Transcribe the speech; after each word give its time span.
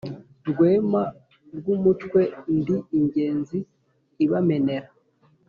Rwema 0.49 1.03
rw'umutwe 1.57 2.21
ndi 2.57 2.77
ingenzi 2.97 3.59
ibamenera. 4.23 4.89